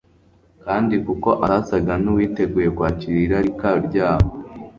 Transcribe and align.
Kandi 0.65 0.95
kuko 1.05 1.29
atasaga 1.45 1.93
n'uwiteguye 2.03 2.67
kwakira 2.75 3.17
irarika 3.25 3.67
ryabo 3.87 4.27